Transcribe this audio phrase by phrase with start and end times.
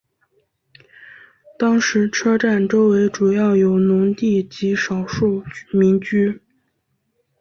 [1.59, 6.41] 当时车站周围主要有农地及少量民居。